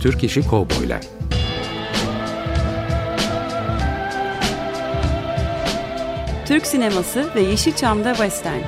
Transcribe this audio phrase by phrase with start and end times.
[0.00, 1.00] Türk İşi Kovboylar
[6.46, 8.60] Türk sineması ve Yeşilçam'da Western.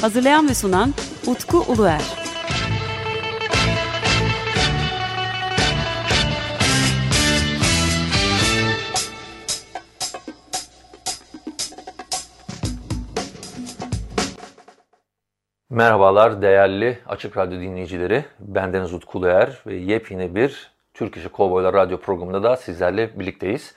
[0.00, 0.94] Hazırlayan ve sunan
[1.26, 2.21] Utku Uluer.
[15.72, 18.24] Merhabalar değerli Açık Radyo dinleyicileri.
[18.40, 23.74] Bendeniz Utku Uluer ve yepyeni bir Türk İşi Kovboylar Radyo programında da sizlerle birlikteyiz.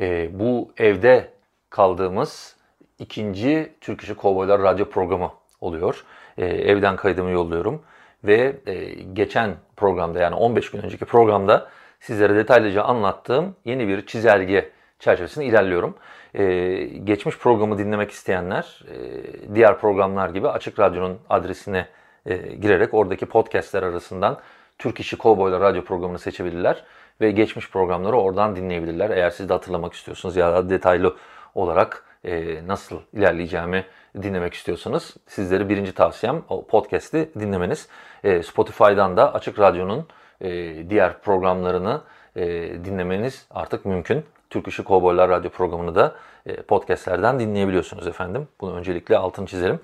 [0.00, 1.28] Ee, bu evde
[1.70, 2.56] kaldığımız
[2.98, 5.30] ikinci Türk İşi Kovboylar Radyo programı
[5.60, 6.04] oluyor.
[6.38, 7.82] Ee, evden kaydımı yolluyorum
[8.24, 11.68] ve e, geçen programda yani 15 gün önceki programda
[12.00, 15.94] sizlere detaylıca anlattığım yeni bir çizelge çerçevesinde ilerliyorum.
[16.34, 21.86] Ee, geçmiş programı dinlemek isteyenler e, diğer programlar gibi Açık Radyo'nun adresine
[22.26, 24.38] e, girerek oradaki podcastler arasından
[24.78, 26.84] Türk İşi Kovboylar radyo programını seçebilirler
[27.20, 29.10] ve geçmiş programları oradan dinleyebilirler.
[29.10, 31.16] Eğer siz de hatırlamak istiyorsunuz ya da detaylı
[31.54, 33.84] olarak e, nasıl ilerleyeceğimi
[34.22, 37.88] dinlemek istiyorsanız sizlere birinci tavsiyem o podcast'i dinlemeniz.
[38.24, 40.06] E, Spotify'dan da Açık Radyo'nun
[40.40, 40.50] e,
[40.90, 42.00] diğer programlarını
[42.36, 42.44] e,
[42.84, 44.24] dinlemeniz artık mümkün.
[44.50, 46.14] Türk İşi Kovboylar Radyo programını da
[46.46, 48.48] e, podcastlerden dinleyebiliyorsunuz efendim.
[48.60, 49.80] Bunu öncelikle altını çizelim.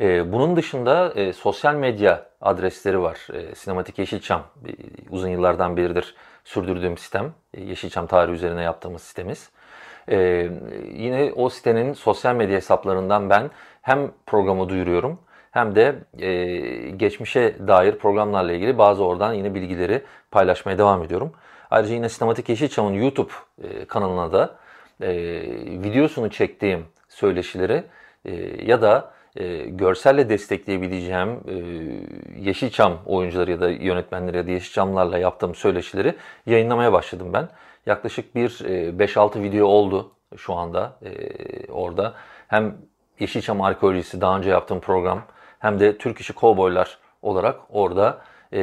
[0.00, 3.26] E, bunun dışında e, sosyal medya adresleri var.
[3.32, 4.70] E, Sinematik Yeşilçam e,
[5.10, 7.32] uzun yıllardan beridir sürdürdüğüm sistem.
[7.54, 9.50] E, Yeşilçam tarihi üzerine yaptığımız sitemiz.
[10.08, 10.50] E,
[10.92, 13.50] yine o sitenin sosyal medya hesaplarından ben
[13.82, 15.18] hem programı duyuruyorum
[15.50, 16.56] hem de e,
[16.90, 21.32] geçmişe dair programlarla ilgili bazı oradan yine bilgileri paylaşmaya devam ediyorum.
[21.70, 24.56] Ayrıca yine Sinematik Yeşilçam'ın YouTube e, kanalına da
[25.00, 25.08] e,
[25.82, 27.84] videosunu çektiğim söyleşileri
[28.24, 31.54] e, ya da e, görselle destekleyebileceğim e,
[32.40, 36.14] Yeşilçam oyuncuları ya da yönetmenleri ya da Yeşilçamlarla yaptığım söyleşileri
[36.46, 37.48] yayınlamaya başladım ben.
[37.86, 42.14] Yaklaşık bir e, 5-6 video oldu şu anda e, orada.
[42.48, 42.76] Hem
[43.20, 45.22] Yeşilçam Arkeolojisi daha önce yaptığım program
[45.58, 48.18] hem de Türk İşi Kovboylar olarak orada
[48.52, 48.62] e,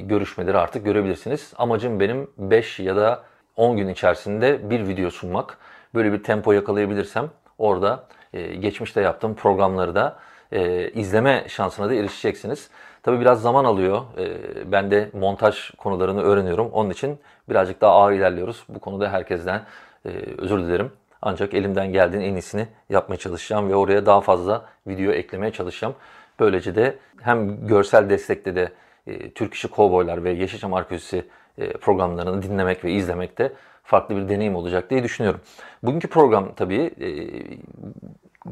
[0.00, 1.52] görüşmeleri artık görebilirsiniz.
[1.58, 3.22] Amacım benim 5 ya da
[3.56, 5.58] 10 gün içerisinde bir video sunmak.
[5.94, 10.16] Böyle bir tempo yakalayabilirsem orada e, geçmişte yaptığım programları da
[10.52, 12.70] e, izleme şansına da erişeceksiniz.
[13.02, 14.02] Tabi biraz zaman alıyor.
[14.18, 16.70] E, ben de montaj konularını öğreniyorum.
[16.72, 18.64] Onun için birazcık daha ağır ilerliyoruz.
[18.68, 19.62] Bu konuda herkesten
[20.06, 20.92] e, özür dilerim.
[21.22, 25.94] Ancak elimden geldiğin en iyisini yapmaya çalışacağım ve oraya daha fazla video eklemeye çalışacağım.
[26.40, 28.72] Böylece de hem görsel destekte de
[29.06, 31.24] e, Türk İşi Kovboylar ve Yeşilçam Arkeolojisi
[31.58, 33.52] e, programlarını dinlemek ve izlemek de
[33.82, 35.40] farklı bir deneyim olacak diye düşünüyorum.
[35.82, 37.10] Bugünkü program tabii e,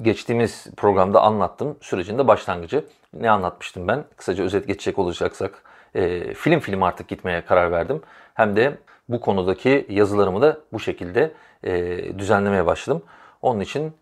[0.03, 2.84] geçtiğimiz programda anlattım sürecinde başlangıcı.
[3.15, 4.04] Ne anlatmıştım ben?
[4.16, 5.62] Kısaca özet geçecek olacaksak
[5.94, 8.03] e, film film artık gitmeye karar verdim.
[8.34, 8.78] Hem de
[9.09, 11.32] bu konudaki yazılarımı da bu şekilde
[11.65, 13.03] e, düzenlemeye başladım.
[13.42, 13.92] Onun için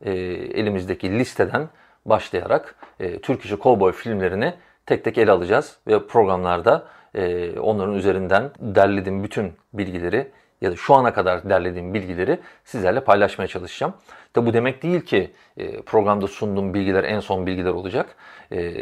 [0.55, 1.69] elimizdeki listeden
[2.07, 4.55] başlayarak e, Türk işi kovboy filmlerini
[4.93, 10.29] tek tek ele alacağız ve programlarda e, onların üzerinden derlediğim bütün bilgileri
[10.61, 13.95] ya da şu ana kadar derlediğim bilgileri sizlerle paylaşmaya çalışacağım.
[14.35, 18.17] Tabi bu demek değil ki e, programda sunduğum bilgiler en son bilgiler olacak.
[18.53, 18.75] E,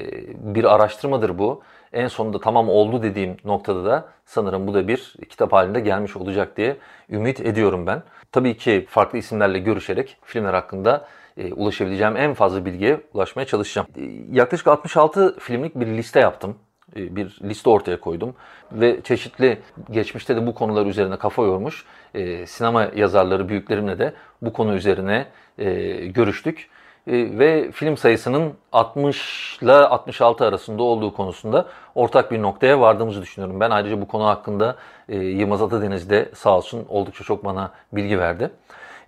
[0.54, 1.62] bir araştırmadır bu.
[1.92, 6.56] En sonunda tamam oldu dediğim noktada da sanırım bu da bir kitap halinde gelmiş olacak
[6.56, 6.76] diye
[7.10, 8.02] ümit ediyorum ben.
[8.32, 11.06] Tabii ki farklı isimlerle görüşerek filmler hakkında
[11.40, 13.88] e, ulaşabileceğim en fazla bilgiye ulaşmaya çalışacağım.
[13.96, 14.02] E,
[14.32, 16.56] yaklaşık 66 filmlik bir liste yaptım.
[16.96, 18.34] E, bir liste ortaya koydum
[18.72, 19.58] ve çeşitli
[19.90, 21.84] geçmişte de bu konular üzerine kafa yormuş
[22.14, 24.12] e, sinema yazarları büyüklerimle de
[24.42, 25.26] bu konu üzerine
[25.58, 25.72] e,
[26.06, 26.68] görüştük
[27.06, 33.60] e, ve film sayısının 60 ile 66 arasında olduğu konusunda ortak bir noktaya vardığımızı düşünüyorum.
[33.60, 34.76] Ben ayrıca bu konu hakkında
[35.08, 38.50] e, Yılmaz Atadeniz de sağ olsun oldukça çok bana bilgi verdi.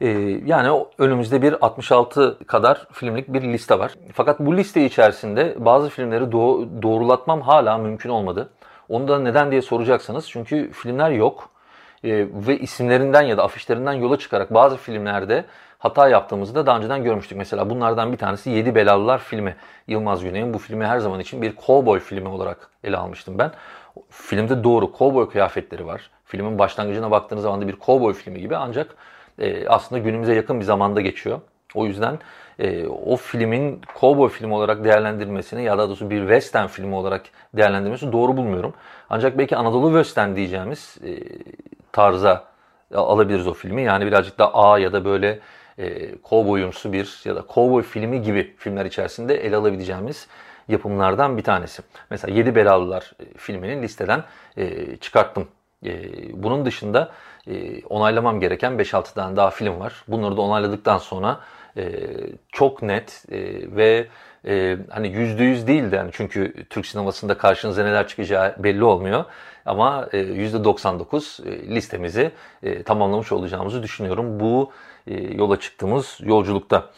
[0.03, 0.09] E,
[0.47, 3.93] yani önümüzde bir 66 kadar filmlik bir liste var.
[4.13, 8.49] Fakat bu liste içerisinde bazı filmleri doğ- doğrulatmam hala mümkün olmadı.
[8.89, 11.51] Onu da neden diye soracaksanız çünkü filmler yok
[12.05, 15.45] e, ve isimlerinden ya da afişlerinden yola çıkarak bazı filmlerde
[15.79, 17.39] hata yaptığımızı da daha önceden görmüştük.
[17.39, 19.57] Mesela bunlardan bir tanesi Yedi Belalılar filmi.
[19.89, 23.51] Yılmaz Güney'in bu filmi her zaman için bir cowboy filmi olarak ele almıştım ben.
[24.11, 26.11] Filmde doğru cowboy kıyafetleri var.
[26.25, 28.97] Filmin başlangıcına baktığınız zaman da bir cowboy filmi gibi ancak
[29.39, 31.41] e, aslında günümüze yakın bir zamanda geçiyor.
[31.75, 32.19] O yüzden
[32.59, 37.23] e, o filmin cowboy filmi olarak değerlendirilmesini ya da doğrusu bir western filmi olarak
[37.55, 38.75] değerlendirilmesini doğru bulmuyorum.
[39.11, 41.11] Ancak belki Anadolu western diyeceğimiz e,
[41.93, 42.45] tarza
[42.95, 43.83] alabiliriz o filmi.
[43.83, 45.39] Yani birazcık da A ya da böyle
[45.79, 50.29] e, kovboyumsu bir ya da kovboy filmi gibi filmler içerisinde ele alabileceğimiz
[50.69, 51.83] yapımlardan bir tanesi.
[52.11, 54.25] Mesela Yedi Belalılar e, filminin listeden
[54.57, 55.49] e, çıkarttım.
[55.87, 55.93] E,
[56.43, 57.13] bunun dışında
[57.47, 60.05] e, onaylamam gereken 5-6 tane daha film var.
[60.09, 61.41] Bunları da onayladıktan sonra
[61.77, 61.93] e,
[62.53, 63.39] çok net e,
[63.77, 64.07] ve
[64.47, 69.25] e, hani yüzde yüz değil de yani çünkü Türk sinemasında karşınıza neler çıkacağı belli olmuyor.
[69.67, 72.31] Ama e, yüzde 99 e, listemizi
[72.85, 74.41] tamamlamış olacağımızı düşünüyorum.
[74.41, 74.73] Bu
[75.35, 76.91] yola çıktığımız yolculukta.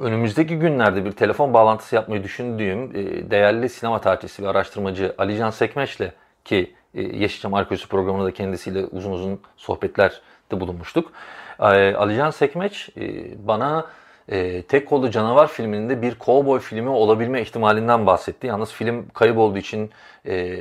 [0.00, 2.94] Önümüzdeki günlerde bir telefon bağlantısı yapmayı düşündüğüm
[3.30, 6.12] değerli sinema tarihçisi ve araştırmacı Alican Sekmeş'le
[6.44, 11.12] ki Yeşilçam Arkeolojisi programında da kendisiyle uzun uzun sohbetler de bulunmuştuk.
[11.60, 13.86] E, Alican Sekmeç e, bana
[14.32, 18.46] e, Tek Kollu Canavar filminde bir kovboy filmi olabilme ihtimalinden bahsetti.
[18.46, 19.90] Yalnız film kayıp olduğu için
[20.26, 20.58] e,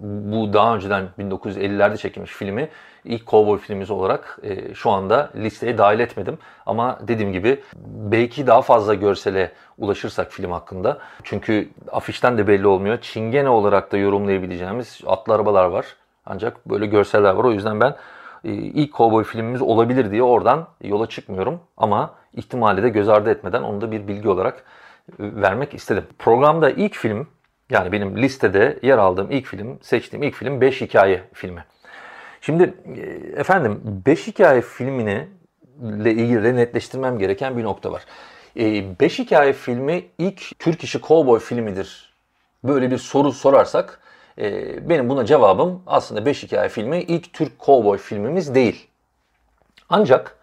[0.00, 2.68] bu daha önceden 1950'lerde çekilmiş filmi
[3.04, 6.38] ilk kovboy filmimiz olarak e, şu anda listeye dahil etmedim.
[6.66, 10.98] Ama dediğim gibi belki daha fazla görsele ulaşırsak film hakkında.
[11.22, 12.98] Çünkü afişten de belli olmuyor.
[13.00, 15.86] Çingene olarak da yorumlayabileceğimiz atlı arabalar var.
[16.26, 17.44] Ancak böyle görseller var.
[17.44, 17.94] O yüzden ben
[18.44, 21.60] e, ilk kovboy filmimiz olabilir diye oradan yola çıkmıyorum.
[21.76, 24.64] Ama ihtimali de göz ardı etmeden onu da bir bilgi olarak
[25.08, 26.04] e, vermek istedim.
[26.18, 27.28] Programda ilk film
[27.70, 31.64] yani benim listede yer aldığım ilk film, seçtiğim ilk film 5 Hikaye filmi.
[32.40, 33.00] Şimdi e,
[33.40, 35.28] efendim 5 Hikaye filmini
[35.82, 38.04] ile ilgili netleştirmem gereken bir nokta var.
[38.56, 42.12] 5 Hikaye filmi ilk Türk işi kovboy filmidir.
[42.64, 44.00] Böyle bir soru sorarsak
[44.82, 48.88] benim buna cevabım aslında 5 Hikaye filmi ilk Türk kovboy filmimiz değil.
[49.88, 50.39] Ancak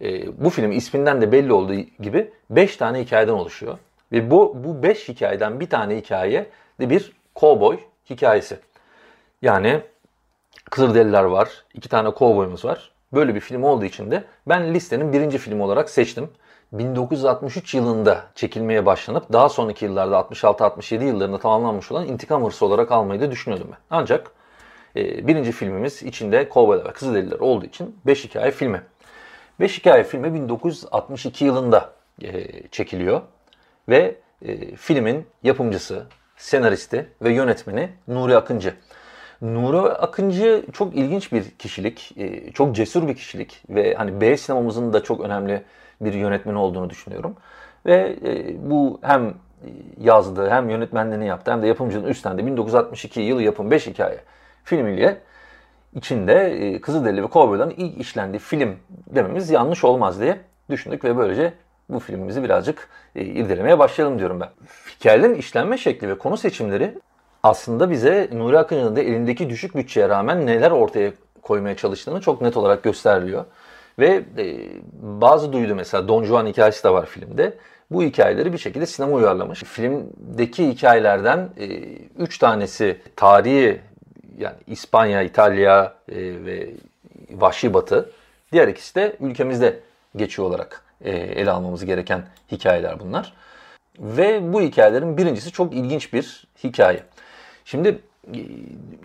[0.00, 3.78] e, bu film isminden de belli olduğu gibi 5 tane hikayeden oluşuyor.
[4.12, 6.46] Ve bu bu 5 hikayeden bir tane hikaye
[6.80, 7.78] de bir kovboy
[8.10, 8.58] hikayesi.
[9.42, 9.80] Yani
[10.70, 12.92] Kızılderililer var, iki tane kovboyumuz var.
[13.12, 16.30] Böyle bir film olduğu için de ben listenin birinci filmi olarak seçtim.
[16.72, 23.20] 1963 yılında çekilmeye başlanıp daha sonraki yıllarda 66-67 yıllarında tamamlanmış olan İntikam Hırsı olarak almayı
[23.20, 23.78] da düşünüyordum ben.
[23.90, 24.30] Ancak
[24.96, 28.82] e, birinci filmimiz içinde kovboylar ve Kızılderililer olduğu için 5 hikaye filmi.
[29.60, 31.90] Beş Hikaye filmi 1962 yılında
[32.22, 33.20] e, çekiliyor
[33.88, 36.06] ve e, filmin yapımcısı,
[36.36, 38.74] senaristi ve yönetmeni Nuri Akıncı.
[39.42, 44.92] Nuri Akıncı çok ilginç bir kişilik, e, çok cesur bir kişilik ve hani B sinemamızın
[44.92, 45.62] da çok önemli
[46.00, 47.36] bir yönetmeni olduğunu düşünüyorum.
[47.86, 49.34] Ve e, bu hem
[50.00, 54.18] yazdığı hem yönetmenliğini yaptı hem de yapımcının üstlendi 1962 yılı yapım 5 hikaye
[54.64, 55.20] filmiyle
[55.98, 58.76] içinde e, Kızılderili ve Kovboyların ilk işlendiği film
[59.14, 60.40] dememiz yanlış olmaz diye
[60.70, 61.54] düşündük ve böylece
[61.88, 64.48] bu filmimizi birazcık e, irdelemeye başlayalım diyorum ben.
[65.00, 66.98] Hikayelerin işlenme şekli ve konu seçimleri
[67.42, 71.12] aslında bize Nuri Akın'ın da elindeki düşük bütçeye rağmen neler ortaya
[71.42, 73.44] koymaya çalıştığını çok net olarak gösteriliyor.
[73.98, 74.56] Ve e,
[75.02, 77.54] bazı duydu mesela Don Juan hikayesi de var filmde.
[77.90, 79.62] Bu hikayeleri bir şekilde sinema uyarlamış.
[79.62, 81.48] Filmdeki hikayelerden
[82.18, 83.80] 3 e, tanesi tarihi
[84.38, 86.70] yani İspanya, İtalya e, ve
[87.30, 88.10] Vahşi Batı.
[88.52, 89.80] Diğer ikisi de ülkemizde
[90.16, 93.32] geçiyor olarak e, ele almamız gereken hikayeler bunlar.
[93.98, 97.02] Ve bu hikayelerin birincisi çok ilginç bir hikaye.
[97.64, 97.98] Şimdi
[98.34, 98.38] e,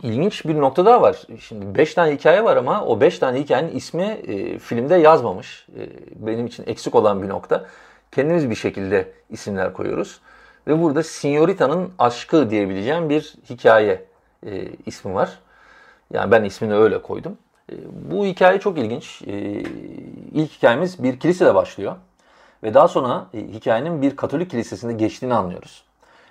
[0.03, 1.21] ilginç bir nokta daha var.
[1.39, 5.67] Şimdi 5 tane hikaye var ama o 5 tane hikayenin ismi e, filmde yazmamış.
[5.79, 5.81] E,
[6.15, 7.65] benim için eksik olan bir nokta.
[8.11, 10.19] Kendimiz bir şekilde isimler koyuyoruz.
[10.67, 14.05] Ve burada Signorita'nın aşkı diyebileceğim bir hikaye
[14.45, 15.39] e, ismi var.
[16.13, 17.37] Yani ben ismini öyle koydum.
[17.71, 17.75] E,
[18.11, 19.21] bu hikaye çok ilginç.
[19.27, 19.33] E,
[20.31, 21.95] ilk hikayemiz bir kilisede başlıyor.
[22.63, 25.83] Ve daha sonra e, hikayenin bir Katolik kilisesinde geçtiğini anlıyoruz.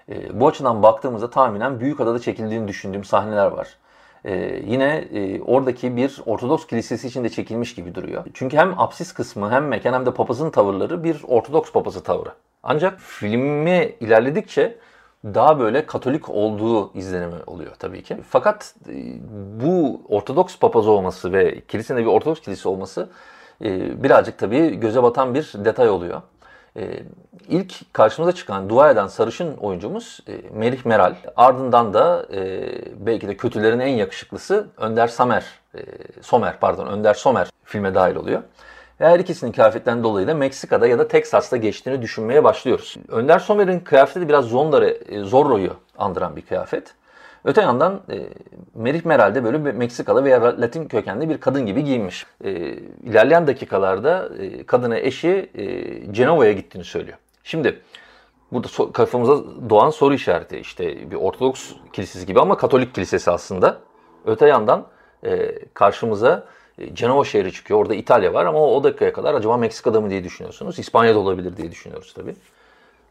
[0.09, 3.69] E, bu açıdan baktığımızda tahminen Büyükada'da çekildiğini düşündüğüm sahneler var.
[4.25, 8.25] Ee, yine e, oradaki bir Ortodoks kilisesi içinde çekilmiş gibi duruyor.
[8.35, 12.29] Çünkü hem apsis kısmı hem mekan hem de papazın tavırları bir Ortodoks papazı tavrı.
[12.63, 14.79] Ancak filmi ilerledikçe
[15.25, 18.17] daha böyle Katolik olduğu izlenimi oluyor tabii ki.
[18.29, 18.95] Fakat e,
[19.61, 23.09] bu Ortodoks papaz olması ve kilisenin bir Ortodoks kilisesi olması
[23.65, 26.23] e, birazcık tabii göze batan bir detay oluyor.
[26.77, 27.03] E,
[27.49, 30.21] ilk karşımıza çıkan dua eden sarışın oyuncumuz
[30.53, 31.15] Melih Meral.
[31.37, 32.27] Ardından da
[32.97, 35.45] belki de kötülerin en yakışıklısı Önder Samer,
[36.21, 38.43] Somer pardon Önder Somer filme dahil oluyor.
[39.03, 42.97] Her ikisinin kıyafetten dolayı da Meksika'da ya da Teksas'ta geçtiğini düşünmeye başlıyoruz.
[43.09, 46.95] Önder Somer'in kıyafeti de biraz Zondar'ı, e, Zorro'yu andıran bir kıyafet.
[47.45, 48.29] Öte yandan e,
[48.75, 52.27] Merih Meral de böyle bir Meksikalı veya Latin kökenli bir kadın gibi giyinmiş.
[52.45, 52.51] E,
[53.03, 57.19] ilerleyen dakikalarda e, kadına eşi e, Cenova'ya gittiğini söylüyor.
[57.45, 57.81] Şimdi
[58.53, 63.79] burada so- kafamıza doğan soru işareti işte bir Ortodoks kilisesi gibi ama Katolik kilisesi aslında.
[64.27, 64.87] Öte yandan
[65.25, 66.45] e, karşımıza
[66.93, 67.81] Cenova şehri çıkıyor.
[67.81, 70.79] Orada İtalya var ama o dakikaya kadar acaba Meksika'da mı diye düşünüyorsunuz.
[70.79, 72.35] İspanya'da olabilir diye düşünüyoruz tabii.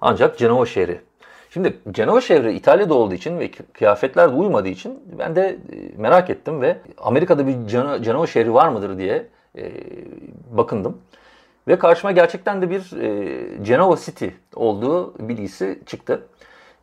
[0.01, 1.01] Ancak Cenova şehri.
[1.49, 5.57] Şimdi Cenova şehri İtalya'da olduğu için ve kıyafetler de uymadığı için ben de e,
[5.97, 7.67] merak ettim ve Amerika'da bir
[8.03, 9.27] Cenova şehri var mıdır diye
[9.57, 9.71] e,
[10.51, 10.97] bakındım.
[11.67, 16.27] Ve karşıma gerçekten de bir e, Genova City olduğu bilgisi çıktı.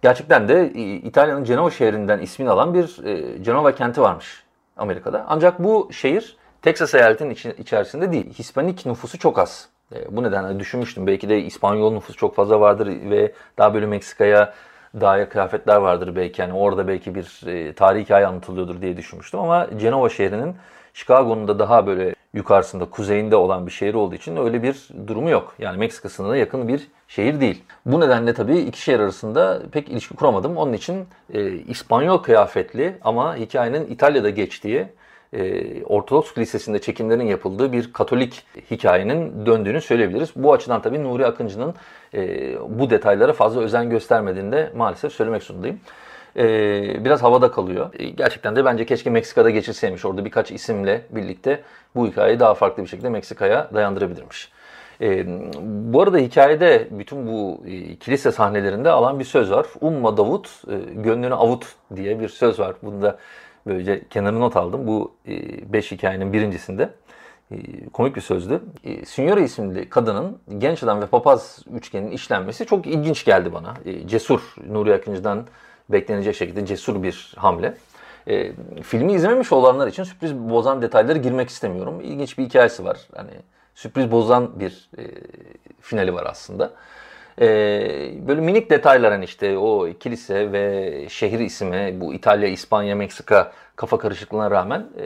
[0.02, 4.44] Gerçekten de e, İtalya'nın Genova şehrinden ismini alan bir e, Genova kenti varmış
[4.76, 5.24] Amerika'da.
[5.28, 8.34] Ancak bu şehir Texas eyaletinin iç, içerisinde değil.
[8.34, 9.68] Hispanik nüfusu çok az.
[9.94, 11.06] E, bu nedenle düşünmüştüm.
[11.06, 14.54] Belki de İspanyol nüfusu çok fazla vardır ve daha böyle Meksika'ya
[15.00, 16.42] dair kıyafetler vardır belki.
[16.42, 19.40] Yani orada belki bir e, tarihi hikaye anlatılıyordur diye düşünmüştüm.
[19.40, 20.56] Ama Genova şehrinin
[20.94, 25.54] Chicago'nun da daha böyle yukarısında, kuzeyinde olan bir şehir olduğu için öyle bir durumu yok.
[25.58, 27.64] Yani Meksika sınırına yakın bir şehir değil.
[27.86, 30.56] Bu nedenle tabii iki şehir arasında pek ilişki kuramadım.
[30.56, 34.88] Onun için e, İspanyol kıyafetli ama hikayenin İtalya'da geçtiği
[35.32, 40.30] e, Ortodoks Lisesi'nde çekimlerin yapıldığı bir Katolik hikayenin döndüğünü söyleyebiliriz.
[40.36, 41.74] Bu açıdan tabii Nuri Akıncı'nın
[42.14, 42.20] e,
[42.68, 45.80] bu detaylara fazla özen göstermediğini de maalesef söylemek zorundayım.
[46.36, 47.94] E, biraz havada kalıyor.
[48.16, 50.04] Gerçekten de bence keşke Meksika'da geçilseymiş.
[50.04, 51.62] Orada birkaç isimle birlikte
[51.94, 54.52] bu hikayeyi daha farklı bir şekilde Meksika'ya dayandırabilirmiş.
[55.00, 55.26] E,
[55.92, 59.66] bu arada hikayede bütün bu e, kilise sahnelerinde alan bir söz var.
[59.80, 61.66] Umma Davut, e, gönlünü avut
[61.96, 62.76] diye bir söz var.
[62.82, 63.18] Bunu da
[63.68, 64.86] böylece kenarına not aldım.
[64.86, 65.32] Bu e,
[65.72, 66.90] beş hikayenin birincisinde.
[67.50, 68.62] E, komik bir sözdü.
[68.84, 73.74] E, Signora isimli kadının genç adam ve papaz üçgenin işlenmesi çok ilginç geldi bana.
[73.84, 75.46] E, cesur, Nuri Akıncı'dan
[75.88, 77.74] beklenecek şekilde cesur bir hamle.
[78.26, 82.00] E, filmi izlememiş olanlar için sürpriz bozan detayları girmek istemiyorum.
[82.00, 82.98] İlginç bir hikayesi var.
[83.16, 83.30] Hani
[83.74, 85.02] sürpriz bozan bir e,
[85.80, 86.72] finali var aslında.
[87.40, 87.48] E,
[88.28, 93.98] böyle minik detaylar hani işte o kilise ve şehir ismi, bu İtalya, İspanya, Meksika kafa
[93.98, 95.04] karışıklığına rağmen e,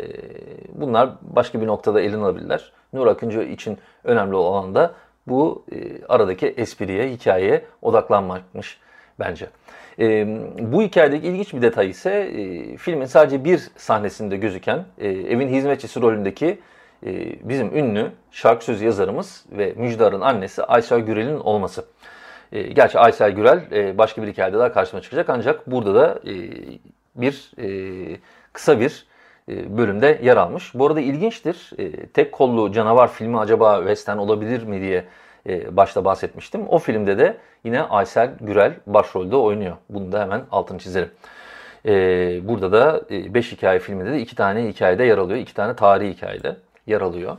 [0.74, 2.72] bunlar başka bir noktada elin alabilirler.
[2.92, 4.94] Nur Akıncı için önemli olan da
[5.26, 5.76] bu e,
[6.08, 8.80] aradaki espriye, hikayeye odaklanmakmış
[9.18, 9.46] bence.
[9.98, 10.26] E,
[10.58, 16.02] bu hikayedeki ilginç bir detay ise e, filmin sadece bir sahnesinde gözüken e, evin hizmetçisi
[16.02, 16.58] rolündeki
[17.06, 17.12] e,
[17.48, 21.84] bizim ünlü şarkı sözü yazarımız ve Müjdar'ın annesi Aysel Gürel'in olması.
[22.52, 26.34] E, gerçi Aysel Gürel e, başka bir hikayede daha karşıma çıkacak ancak burada da e,
[27.14, 27.50] bir
[28.52, 29.06] kısa bir
[29.48, 30.74] bölümde yer almış.
[30.74, 31.70] Bu arada ilginçtir.
[32.14, 35.04] Tek kollu canavar filmi acaba western olabilir mi diye
[35.76, 36.68] başta bahsetmiştim.
[36.68, 39.76] O filmde de yine Aysel Gürel başrolde oynuyor.
[39.90, 41.10] Bunu da hemen altını çizelim.
[41.86, 41.92] E,
[42.48, 45.38] burada da 5 hikaye filminde de 2 tane hikayede yer alıyor.
[45.38, 46.56] 2 tane tarihi hikayede
[46.86, 47.36] yer alıyor.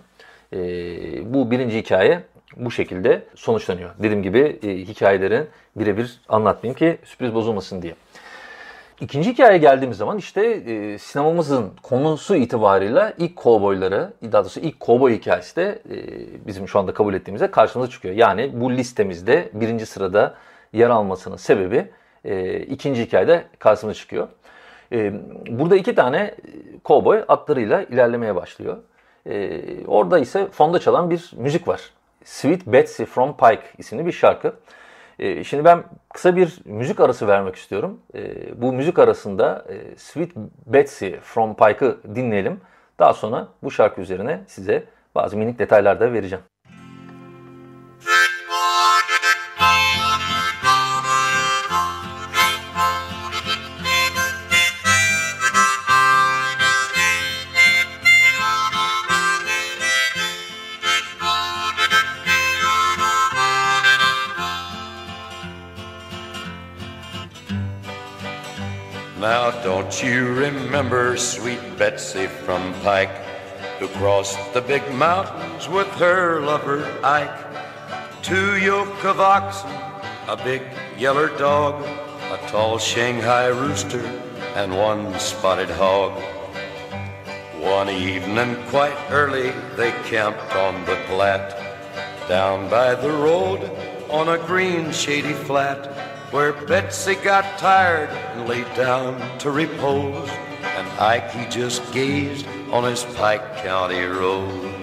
[1.33, 2.23] Bu birinci hikaye
[2.57, 3.89] bu şekilde sonuçlanıyor.
[3.99, 7.95] Dediğim gibi hikayelerin birebir anlatmayayım ki sürpriz bozulmasın diye.
[9.01, 15.17] İkinci hikayeye geldiğimiz zaman işte e, sinemamızın konusu itibarıyla ilk kovboyları, daha doğrusu ilk kovboy
[15.17, 15.97] hikayesi de e,
[16.47, 18.15] bizim şu anda kabul ettiğimizde karşımıza çıkıyor.
[18.15, 20.35] Yani bu listemizde birinci sırada
[20.73, 21.87] yer almasının sebebi
[22.25, 24.27] e, ikinci hikayede karşımıza çıkıyor.
[24.91, 25.13] E,
[25.49, 26.35] burada iki tane
[26.83, 28.77] kovboy atlarıyla ilerlemeye başlıyor.
[29.29, 31.81] E, orada ise fonda çalan bir müzik var.
[32.23, 34.53] Sweet Betsy from Pike isimli bir şarkı.
[35.19, 37.99] Ee, şimdi ben kısa bir müzik arası vermek istiyorum.
[38.15, 42.61] Ee, bu müzik arasında e, Sweet Betsy from Pike'ı dinleyelim.
[42.99, 44.83] Daha sonra bu şarkı üzerine size
[45.15, 46.43] bazı minik detaylar da vereceğim.
[69.93, 73.15] Don't you remember sweet Betsy from Pike,
[73.77, 78.23] who crossed the big mountains with her lover Ike?
[78.23, 79.69] Two yoke of oxen,
[80.27, 80.63] a big
[80.97, 81.83] yeller dog,
[82.31, 84.03] a tall Shanghai rooster,
[84.55, 86.19] and one spotted hog.
[87.59, 91.55] One evening, quite early, they camped on the Platte,
[92.27, 93.69] down by the road
[94.09, 96.02] on a green, shady flat
[96.33, 102.83] where Betsy got tired and laid down to repose, and Ike he just gazed on
[102.85, 104.73] his Pike County road.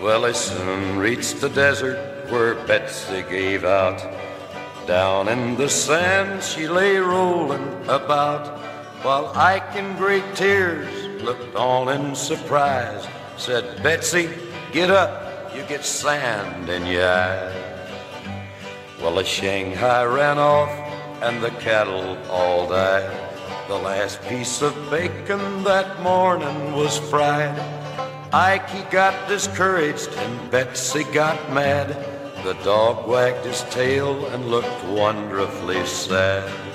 [0.00, 2.17] Well, they soon reached the desert
[2.68, 3.98] Betsy gave out.
[4.86, 8.60] Down in the sand she lay rolling about.
[9.02, 13.08] while Ike in great tears looked on in surprise.
[13.38, 14.28] Said, Betsy,
[14.70, 17.90] get up, you get sand in your eyes.
[19.00, 20.68] Well, the Shanghai ran off
[21.22, 23.10] and the cattle all died.
[23.68, 27.58] The last piece of bacon that morning was fried.
[28.30, 32.17] Ike, he got discouraged and Betsy got mad.
[32.48, 36.67] The dog wagged his tail and looked wonderfully sad.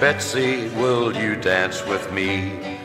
[0.00, 2.78] Betsy, will you dance with me?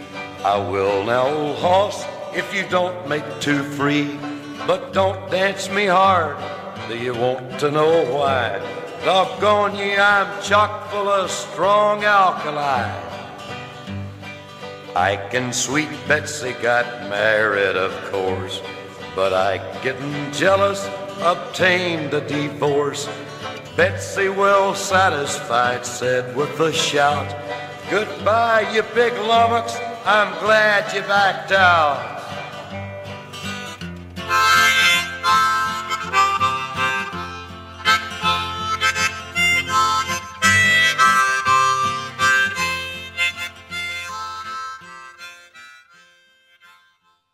[0.43, 2.03] I will now, old hoss,
[2.34, 4.17] if you don't make too free.
[4.65, 6.38] But don't dance me hard,
[6.88, 8.58] do you want to know why?
[9.05, 12.91] Doggone ye, I'm chock full of strong alkali.
[14.96, 18.60] Ike and sweet Betsy got married, of course.
[19.15, 20.89] But I, getting jealous,
[21.22, 23.08] obtained a divorce.
[23.75, 27.27] Betsy, well satisfied, said with a shout,
[27.89, 29.75] Goodbye, you big lummox,
[30.06, 32.13] I'm glad you backed out.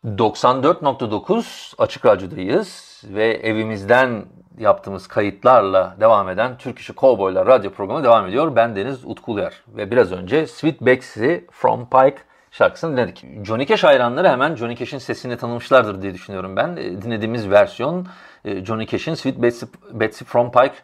[0.04, 4.26] 94.9 Açık Radyo'dayız ve evimizden
[4.60, 8.56] yaptığımız kayıtlarla devam eden Türk İşi Cowboylar radyo programı devam ediyor.
[8.56, 12.16] Ben Deniz Utkuler ve biraz önce Sweet Betsy From Pike
[12.50, 13.24] şarkısını dinledik.
[13.44, 16.76] Johnny Cash hayranları hemen Johnny Cash'in sesini tanımışlardır diye düşünüyorum ben.
[16.76, 18.06] E, dinlediğimiz versiyon
[18.44, 20.74] e, Johnny Cash'in Sweet Betsy, Betsy From Pike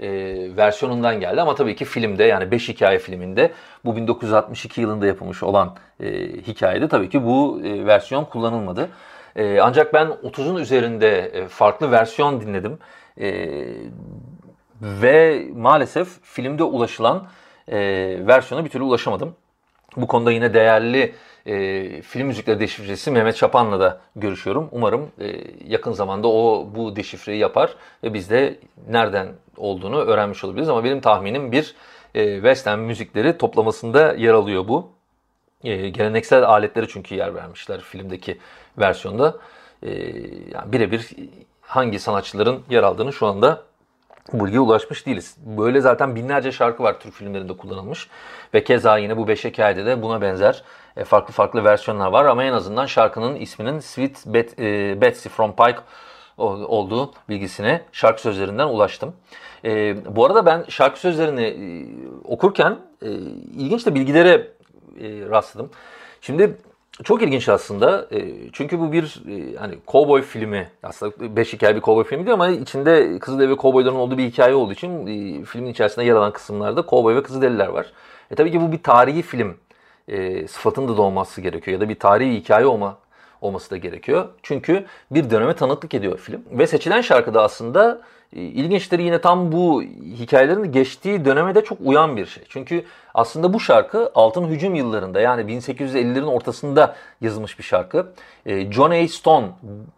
[0.00, 0.08] e,
[0.56, 1.40] versiyonundan geldi.
[1.40, 3.52] Ama tabii ki filmde yani 5 hikaye filminde
[3.84, 8.88] bu 1962 yılında yapılmış olan e, hikayede tabii ki bu e, versiyon kullanılmadı.
[9.36, 12.78] E, ancak ben 30'un üzerinde e, farklı versiyon dinledim.
[13.20, 13.48] E,
[14.82, 17.28] ve maalesef filmde ulaşılan
[17.68, 17.76] e,
[18.26, 19.34] versiyona bir türlü ulaşamadım.
[19.96, 21.14] Bu konuda yine değerli
[21.46, 24.68] e, film müzikleri deşifresi Mehmet Şapan'la da görüşüyorum.
[24.72, 25.34] Umarım e,
[25.68, 30.68] yakın zamanda o bu deşifreyi yapar ve biz de nereden olduğunu öğrenmiş olabiliriz.
[30.68, 31.74] Ama benim tahminim bir
[32.14, 34.90] e, western müzikleri toplamasında yer alıyor bu.
[35.64, 38.38] E, geleneksel aletleri çünkü yer vermişler filmdeki
[38.78, 39.36] versiyonda.
[39.82, 39.90] E,
[40.52, 41.10] yani birebir
[41.66, 43.62] hangi sanatçıların yer aldığını şu anda
[44.32, 45.36] bilgiye ulaşmış değiliz.
[45.58, 48.08] Böyle zaten binlerce şarkı var Türk filmlerinde kullanılmış.
[48.54, 50.62] Ve keza yine bu beş hikayede de buna benzer
[50.96, 52.24] e, farklı farklı versiyonlar var.
[52.24, 55.78] Ama en azından şarkının isminin Sweet Bet, e, Betsy from Pike
[56.38, 59.14] olduğu bilgisine şarkı sözlerinden ulaştım.
[59.64, 61.86] E, bu arada ben şarkı sözlerini e,
[62.24, 63.08] okurken e,
[63.56, 64.48] ilginç de bilgilere e,
[65.30, 65.70] rastladım.
[66.20, 66.56] Şimdi
[67.04, 68.08] çok ilginç aslında.
[68.12, 70.68] E, çünkü bu bir e, hani cowboy filmi.
[70.82, 74.54] Aslında beş hikaye bir cowboy filmi değil ama içinde Kızılderili ve cowboyların olduğu bir hikaye
[74.54, 77.92] olduğu için e, filmin içerisinde yer alan kısımlarda cowboy ve Kızılderililer var.
[78.30, 79.56] E tabii ki bu bir tarihi film
[80.08, 82.98] e, sıfatında da olması gerekiyor ya da bir tarihi hikaye olma
[83.46, 84.28] olması da gerekiyor.
[84.42, 86.42] Çünkü bir döneme tanıklık ediyor film.
[86.50, 88.00] Ve seçilen şarkı da aslında
[88.32, 89.82] e, ilginçleri yine tam bu
[90.18, 92.44] hikayelerin geçtiği döneme de çok uyan bir şey.
[92.48, 98.12] Çünkü aslında bu şarkı altın hücum yıllarında yani 1850'lerin ortasında yazılmış bir şarkı.
[98.46, 99.08] E, John A.
[99.08, 99.46] Stone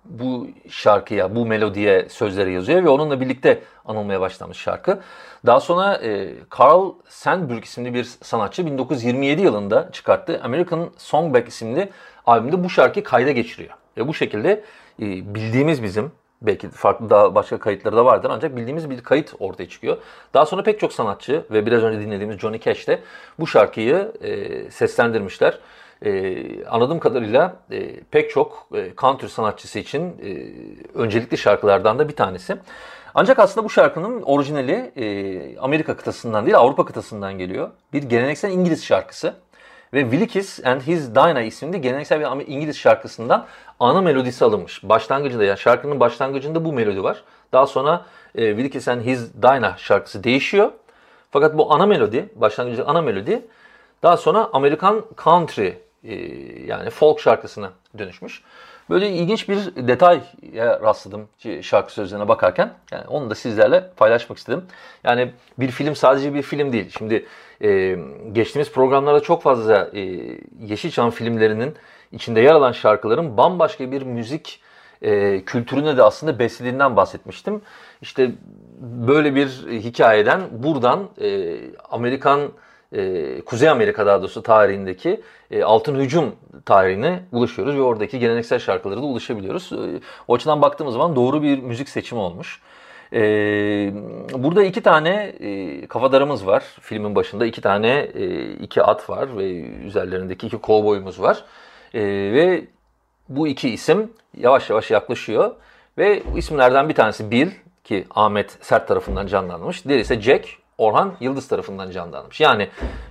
[0.04, 5.00] bu şarkıya, bu melodiye sözleri yazıyor ve onunla birlikte anılmaya başlamış şarkı.
[5.46, 11.90] Daha sonra e, Carl Sandburg isimli bir sanatçı 1927 yılında çıkarttığı American Songbook isimli
[12.28, 13.74] albümde bu şarkıyı kayda geçiriyor.
[13.96, 14.64] Ve bu şekilde
[14.98, 16.12] bildiğimiz bizim
[16.42, 19.96] Belki farklı daha başka kayıtları da vardır ancak bildiğimiz bir kayıt ortaya çıkıyor.
[20.34, 22.98] Daha sonra pek çok sanatçı ve biraz önce dinlediğimiz Johnny Cash de
[23.38, 25.58] bu şarkıyı e, seslendirmişler.
[26.04, 30.30] E, anladığım kadarıyla e, pek çok e, country sanatçısı için e,
[30.94, 32.56] öncelikli şarkılardan da bir tanesi.
[33.14, 37.70] Ancak aslında bu şarkının orijinali e, Amerika kıtasından değil Avrupa kıtasından geliyor.
[37.92, 39.34] Bir geleneksel İngiliz şarkısı.
[39.92, 43.46] Ve Wilkes and His Dinah isimli geleneksel bir İngiliz şarkısından
[43.80, 44.82] ana melodisi alınmış.
[44.82, 47.22] Başlangıcında yani şarkının başlangıcında bu melodi var.
[47.52, 50.72] Daha sonra e, Wilkes and His Dinah şarkısı değişiyor.
[51.30, 53.42] Fakat bu ana melodi, başlangıcı ana melodi
[54.02, 55.72] daha sonra Amerikan country
[56.04, 56.14] e,
[56.66, 58.42] yani folk şarkısına dönüşmüş.
[58.90, 60.20] Böyle ilginç bir detaya
[60.82, 61.28] rastladım
[61.62, 62.72] şarkı sözlerine bakarken.
[62.92, 64.64] Yani onu da sizlerle paylaşmak istedim.
[65.04, 66.90] Yani bir film sadece bir film değil.
[66.98, 67.26] Şimdi
[67.62, 67.98] e,
[68.32, 70.00] geçtiğimiz programlarda çok fazla e,
[70.60, 71.74] Yeşilçam filmlerinin
[72.12, 74.60] içinde yer alan şarkıların bambaşka bir müzik
[75.02, 77.62] e, kültürüne de aslında beslediğinden bahsetmiştim.
[78.02, 78.30] İşte
[78.80, 81.56] böyle bir hikayeden buradan e,
[81.90, 82.40] Amerikan
[82.92, 85.20] e, Kuzey Amerika daha doğrusu tarihindeki
[85.50, 89.72] e, altın hücum tarihine ulaşıyoruz ve oradaki geleneksel şarkılara da ulaşabiliyoruz.
[89.72, 92.60] E, o açıdan baktığımız zaman doğru bir müzik seçimi olmuş.
[93.12, 93.20] E,
[94.34, 97.46] burada iki tane e, kafadarımız var filmin başında.
[97.46, 101.44] iki tane e, iki at var ve üzerlerindeki iki kovboyumuz var.
[101.94, 102.00] E,
[102.32, 102.64] ve
[103.28, 105.54] bu iki isim yavaş yavaş yaklaşıyor.
[105.98, 107.50] Ve isimlerden bir tanesi Bill
[107.84, 109.84] ki Ahmet Sert tarafından canlanmış.
[109.84, 110.48] Diğeri ise Jack
[110.78, 112.40] Orhan Yıldız tarafından canlanmış.
[112.40, 112.68] Yani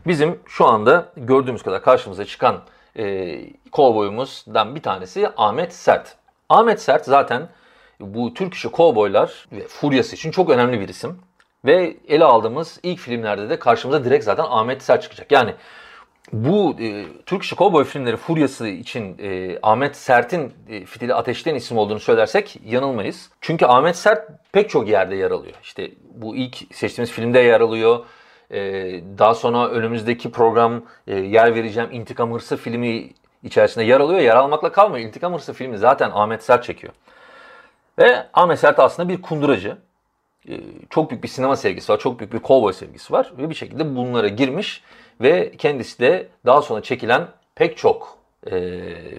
[0.08, 2.62] bizim şu anda gördüğümüz kadar karşımıza çıkan
[2.98, 3.40] e,
[3.72, 6.16] kovboyumuzdan bir tanesi Ahmet Sert.
[6.50, 7.50] Ahmet Sert zaten
[8.00, 11.20] bu Türk işi kovboylar ve furyası için çok önemli bir isim.
[11.66, 15.32] Ve ele aldığımız ilk filmlerde de karşımıza direkt zaten Ahmet Sert çıkacak.
[15.32, 15.54] Yani
[16.34, 21.78] bu e, Türk işi kovboy filmleri furyası için e, Ahmet Sert'in e, fitili ateşten isim
[21.78, 23.30] olduğunu söylersek yanılmayız.
[23.42, 25.56] Çünkü Ahmet Sert pek çok yerde yer alıyor.
[25.64, 28.06] İşte bu ilk seçtiğimiz filmde yer alıyor.
[28.52, 28.60] E,
[29.18, 33.10] daha sonra önümüzdeki program e, yer vereceğim İntikam Hırsı filmi
[33.44, 34.20] içerisinde yer alıyor.
[34.20, 35.08] Yer almakla kalmıyor.
[35.08, 36.94] İntikam Hırsı filmi zaten Ahmet Sert çekiyor.
[38.00, 39.78] Ve Ahmet Sert aslında bir kunduracı.
[40.50, 40.60] E,
[40.90, 42.00] çok büyük bir sinema sevgisi var.
[42.00, 43.34] Çok büyük bir kovboy sevgisi var.
[43.38, 44.84] Ve bir şekilde bunlara girmiş
[45.22, 48.18] ve kendisi de daha sonra çekilen pek çok
[48.52, 48.60] e,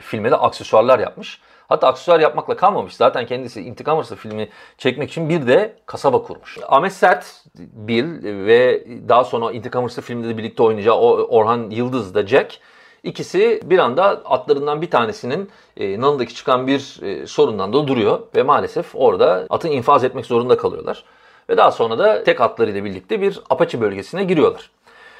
[0.01, 1.41] filme de aksesuarlar yapmış.
[1.69, 2.95] Hatta aksesuar yapmakla kalmamış.
[2.95, 6.59] Zaten kendisi İntikam Hırsı filmi çekmek için bir de kasaba kurmuş.
[6.69, 12.27] Ahmet Sert, Bill ve daha sonra İntikam Hırsı filmde de birlikte oynayacağı Orhan Yıldız da
[12.27, 12.59] Jack.
[13.03, 18.43] İkisi bir anda atlarından bir tanesinin e, nalındaki çıkan bir e, sorundan da duruyor ve
[18.43, 21.05] maalesef orada atı infaz etmek zorunda kalıyorlar.
[21.49, 24.71] Ve daha sonra da tek atlarıyla birlikte bir Apache bölgesine giriyorlar.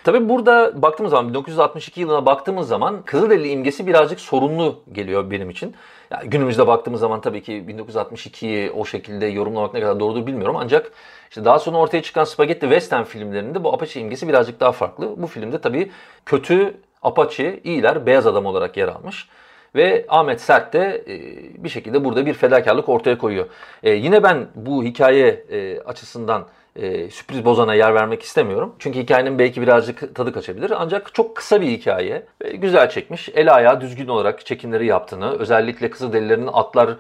[0.09, 5.75] Tabii burada baktığımız zaman 1962 yılına baktığımız zaman Kızılderili imgesi birazcık sorunlu geliyor benim için.
[6.11, 10.93] Yani günümüzde baktığımız zaman tabii ki 1962'yi o şekilde yorumlamak ne kadar doğrudur bilmiyorum ancak
[11.29, 15.23] işte daha sonra ortaya çıkan Spaghetti Western filmlerinde bu Apache imgesi birazcık daha farklı.
[15.23, 15.91] Bu filmde tabii
[16.27, 19.29] kötü Apache, iyiler beyaz adam olarak yer almış.
[19.75, 23.47] Ve Ahmet Sert de e, bir şekilde burada bir fedakarlık ortaya koyuyor.
[23.83, 26.47] E, yine ben bu hikaye e, açısından
[26.79, 28.75] e, sürpriz bozana yer vermek istemiyorum.
[28.79, 30.73] Çünkü hikayenin belki birazcık tadı kaçabilir.
[30.77, 32.27] Ancak çok kısa bir hikaye.
[32.43, 33.29] ve güzel çekmiş.
[33.35, 36.99] El ayağı düzgün olarak çekimleri yaptığını, özellikle Kızılderililerin atların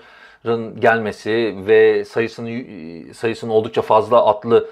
[0.80, 4.68] gelmesi ve sayısının sayısının oldukça fazla atlı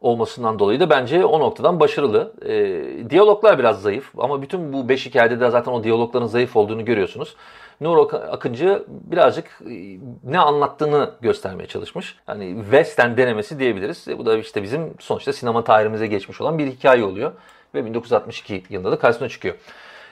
[0.00, 2.32] olmasından dolayı da bence o noktadan başarılı.
[2.46, 6.84] E, diyaloglar biraz zayıf ama bütün bu beş hikayede de zaten o diyalogların zayıf olduğunu
[6.84, 7.36] görüyorsunuz.
[7.80, 12.16] Nur Akıncı birazcık e, ne anlattığını göstermeye çalışmış.
[12.26, 14.08] Hani western denemesi diyebiliriz.
[14.08, 17.32] E, bu da işte bizim sonuçta sinema tarihimize geçmiş olan bir hikaye oluyor.
[17.74, 19.54] Ve 1962 yılında da karşısına çıkıyor.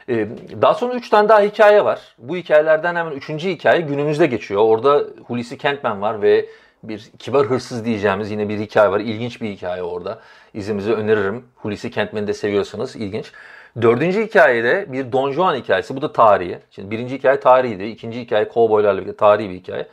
[0.09, 0.29] E,
[0.63, 2.01] daha sonra 3 tane daha hikaye var.
[2.19, 3.29] Bu hikayelerden hemen 3.
[3.29, 4.63] hikaye günümüzde geçiyor.
[4.63, 6.47] Orada Hulusi Kentmen var ve
[6.83, 9.01] bir kibar hırsız diyeceğimiz yine bir hikaye var.
[9.01, 10.19] İlginç bir hikaye orada.
[10.55, 11.45] İzimizi öneririm.
[11.57, 13.33] Hulusi Kentmen'i de seviyorsanız ilginç.
[13.83, 15.97] Dördüncü hikayede bir Don Juan hikayesi.
[15.97, 16.59] Bu da tarihi.
[16.71, 17.85] Şimdi birinci hikaye tarihiydi.
[17.85, 19.87] İkinci hikaye kovboylarla birlikte tarihi bir hikaye.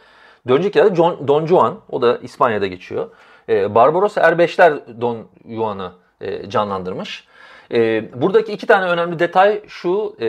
[0.48, 1.80] Dördüncü hikayede John, Don Juan.
[1.90, 3.10] O da İspanya'da geçiyor.
[3.50, 5.18] Ee, Barbaros Erbeşler Don
[5.50, 5.92] Juan'ı
[6.22, 7.28] e, canlandırmış.
[7.72, 10.16] E, buradaki iki tane önemli detay şu.
[10.22, 10.28] E,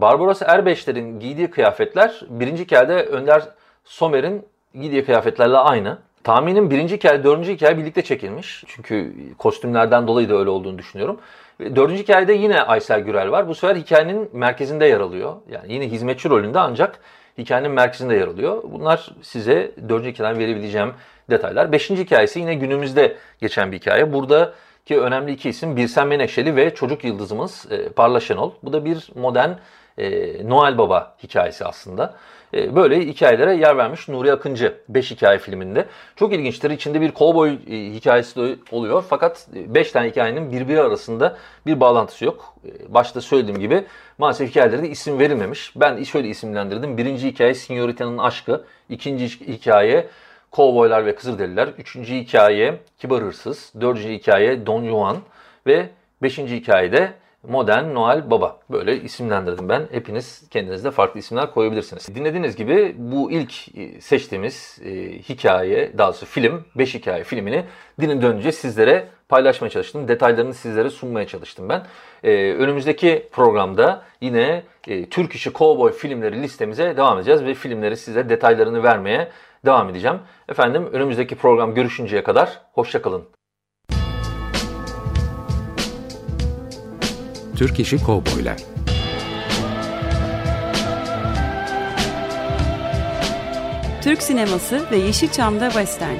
[0.00, 3.42] Barbaros Erbeşler'in giydiği kıyafetler birinci hikayede Önder
[3.84, 5.98] Somer'in giydiği kıyafetlerle aynı.
[6.24, 8.64] Tahminim birinci hikaye, dördüncü hikaye birlikte çekilmiş.
[8.66, 11.20] Çünkü kostümlerden dolayı da öyle olduğunu düşünüyorum.
[11.60, 13.48] Dördüncü hikayede yine Aysel Gürel var.
[13.48, 15.36] Bu sefer hikayenin merkezinde yer alıyor.
[15.50, 17.00] Yani yine hizmetçi rolünde ancak
[17.38, 18.62] hikayenin merkezinde yer alıyor.
[18.64, 20.92] Bunlar size dördüncü hikayeden verebileceğim
[21.30, 21.72] detaylar.
[21.72, 24.12] Beşinci hikayesi yine günümüzde geçen bir hikaye.
[24.12, 24.52] Burada
[24.86, 28.50] ki önemli iki isim Birsen Menekşeli ve çocuk yıldızımız e, Parla Şenol.
[28.62, 29.50] Bu da bir modern
[29.98, 32.14] e, Noel Baba hikayesi aslında.
[32.54, 35.86] E, böyle hikayelere yer vermiş Nuri Akıncı 5 hikaye filminde.
[36.16, 36.70] Çok ilginçtir.
[36.70, 39.04] İçinde bir kovboy e, hikayesi de oluyor.
[39.08, 42.54] Fakat 5 tane hikayenin birbiri arasında bir bağlantısı yok.
[42.66, 43.84] E, başta söylediğim gibi
[44.18, 45.72] maalesef hikayelere de isim verilmemiş.
[45.76, 46.98] Ben şöyle isimlendirdim.
[46.98, 48.64] Birinci hikaye Signorita'nın aşkı.
[48.88, 50.08] ikinci hikaye
[50.50, 51.68] Kovboylar ve Kızılderililer.
[51.78, 53.72] Üçüncü hikaye Kibar Hırsız.
[53.80, 55.16] Dördüncü hikaye Don Juan.
[55.66, 55.88] Ve
[56.22, 57.12] beşinci hikayede
[57.48, 58.58] Modern Noel Baba.
[58.70, 59.88] Böyle isimlendirdim ben.
[59.92, 62.14] Hepiniz kendinizde farklı isimler koyabilirsiniz.
[62.14, 67.64] Dinlediğiniz gibi bu ilk e, seçtiğimiz e, hikaye, daha doğrusu film, 5 hikaye filmini
[68.00, 70.08] dilin dönünce sizlere paylaşmaya çalıştım.
[70.08, 71.86] Detaylarını sizlere sunmaya çalıştım ben.
[72.24, 78.28] E, önümüzdeki programda yine e, Türk işi kovboy filmleri listemize devam edeceğiz ve filmleri size
[78.28, 79.28] detaylarını vermeye
[79.64, 80.18] devam edeceğim.
[80.48, 83.24] Efendim önümüzdeki program görüşünceye kadar hoşçakalın.
[87.56, 88.56] Türk işi kovboylar.
[94.02, 96.16] Türk sineması ve Yeşilçam'da Western.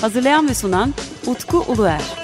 [0.00, 0.94] Hazırlayan ve sunan
[1.26, 2.23] Utku Uluer.